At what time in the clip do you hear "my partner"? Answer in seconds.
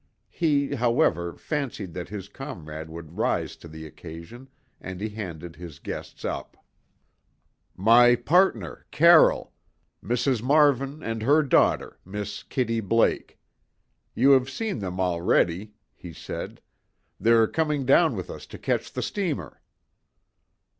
7.77-8.87